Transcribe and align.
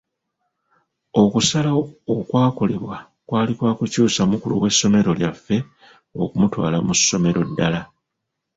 Okusalawo 1.21 1.81
okwakolebwa 2.13 2.97
kwali 3.27 3.53
kwa 3.57 3.71
kukyusa 3.77 4.21
mukulu 4.31 4.55
w'essomero 4.61 5.11
lyaffe 5.19 5.57
okumutwala 6.21 6.77
mu 6.85 6.93
ssomero 6.99 7.41
ddala. 7.49 7.81